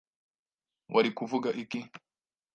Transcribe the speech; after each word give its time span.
Wari 0.93 1.11
kuvuga 1.17 1.49
iki? 1.63 1.79